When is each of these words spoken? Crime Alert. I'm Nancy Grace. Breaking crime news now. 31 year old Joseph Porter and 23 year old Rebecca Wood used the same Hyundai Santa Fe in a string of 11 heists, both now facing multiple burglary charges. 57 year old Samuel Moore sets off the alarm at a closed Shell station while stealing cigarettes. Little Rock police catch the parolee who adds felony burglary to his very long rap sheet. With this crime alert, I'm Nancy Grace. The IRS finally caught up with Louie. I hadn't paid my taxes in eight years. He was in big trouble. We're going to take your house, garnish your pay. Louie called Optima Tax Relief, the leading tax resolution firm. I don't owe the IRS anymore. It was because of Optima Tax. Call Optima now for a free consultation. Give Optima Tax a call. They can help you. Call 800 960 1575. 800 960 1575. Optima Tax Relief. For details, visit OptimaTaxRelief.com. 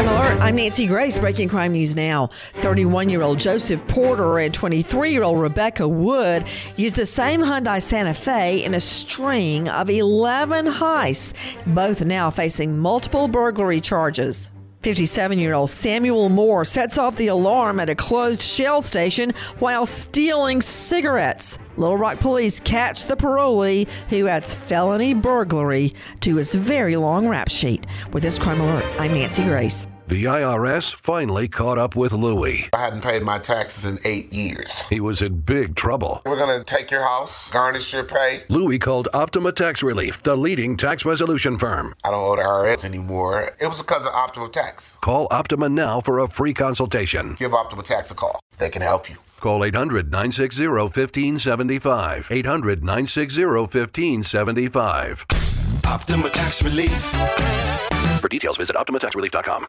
Crime 0.00 0.16
Alert. 0.16 0.40
I'm 0.40 0.56
Nancy 0.56 0.86
Grace. 0.86 1.18
Breaking 1.18 1.46
crime 1.46 1.72
news 1.72 1.94
now. 1.94 2.28
31 2.60 3.10
year 3.10 3.20
old 3.20 3.38
Joseph 3.38 3.86
Porter 3.86 4.38
and 4.38 4.54
23 4.54 5.12
year 5.12 5.22
old 5.22 5.38
Rebecca 5.38 5.86
Wood 5.86 6.46
used 6.76 6.96
the 6.96 7.04
same 7.04 7.42
Hyundai 7.42 7.82
Santa 7.82 8.14
Fe 8.14 8.64
in 8.64 8.72
a 8.72 8.80
string 8.80 9.68
of 9.68 9.90
11 9.90 10.68
heists, 10.68 11.34
both 11.74 12.02
now 12.02 12.30
facing 12.30 12.78
multiple 12.78 13.28
burglary 13.28 13.82
charges. 13.82 14.50
57 14.82 15.38
year 15.38 15.52
old 15.52 15.68
Samuel 15.68 16.30
Moore 16.30 16.64
sets 16.64 16.96
off 16.96 17.16
the 17.16 17.26
alarm 17.26 17.80
at 17.80 17.90
a 17.90 17.94
closed 17.94 18.40
Shell 18.40 18.80
station 18.80 19.32
while 19.58 19.84
stealing 19.84 20.62
cigarettes. 20.62 21.58
Little 21.76 21.98
Rock 21.98 22.18
police 22.18 22.60
catch 22.60 23.06
the 23.06 23.16
parolee 23.16 23.88
who 24.08 24.26
adds 24.26 24.54
felony 24.54 25.12
burglary 25.12 25.94
to 26.20 26.36
his 26.36 26.54
very 26.54 26.96
long 26.96 27.28
rap 27.28 27.50
sheet. 27.50 27.86
With 28.12 28.22
this 28.22 28.38
crime 28.38 28.60
alert, 28.60 28.84
I'm 28.98 29.12
Nancy 29.12 29.44
Grace. 29.44 29.86
The 30.10 30.24
IRS 30.24 30.92
finally 30.92 31.46
caught 31.46 31.78
up 31.78 31.94
with 31.94 32.12
Louie. 32.12 32.68
I 32.74 32.80
hadn't 32.80 33.02
paid 33.04 33.22
my 33.22 33.38
taxes 33.38 33.86
in 33.86 34.00
eight 34.04 34.32
years. 34.32 34.82
He 34.88 34.98
was 34.98 35.22
in 35.22 35.42
big 35.42 35.76
trouble. 35.76 36.20
We're 36.26 36.34
going 36.34 36.58
to 36.58 36.64
take 36.64 36.90
your 36.90 37.02
house, 37.02 37.48
garnish 37.52 37.92
your 37.92 38.02
pay. 38.02 38.42
Louie 38.48 38.80
called 38.80 39.06
Optima 39.14 39.52
Tax 39.52 39.84
Relief, 39.84 40.20
the 40.24 40.34
leading 40.34 40.76
tax 40.76 41.04
resolution 41.04 41.58
firm. 41.58 41.94
I 42.02 42.10
don't 42.10 42.24
owe 42.24 42.34
the 42.34 42.42
IRS 42.42 42.84
anymore. 42.84 43.50
It 43.60 43.68
was 43.68 43.80
because 43.80 44.04
of 44.04 44.12
Optima 44.12 44.48
Tax. 44.48 44.96
Call 44.96 45.28
Optima 45.30 45.68
now 45.68 46.00
for 46.00 46.18
a 46.18 46.26
free 46.26 46.54
consultation. 46.54 47.36
Give 47.38 47.54
Optima 47.54 47.84
Tax 47.84 48.10
a 48.10 48.16
call. 48.16 48.40
They 48.58 48.68
can 48.68 48.82
help 48.82 49.08
you. 49.08 49.16
Call 49.38 49.62
800 49.62 50.10
960 50.10 50.66
1575. 50.66 52.28
800 52.32 52.80
960 52.82 53.44
1575. 53.44 55.26
Optima 55.86 56.30
Tax 56.30 56.64
Relief. 56.64 56.90
For 58.20 58.28
details, 58.28 58.56
visit 58.58 58.74
OptimaTaxRelief.com. 58.76 59.66